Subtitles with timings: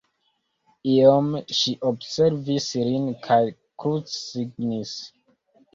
[0.93, 1.27] Iom
[1.59, 3.41] ŝi observis lin kaj
[3.85, 5.01] krucsignis.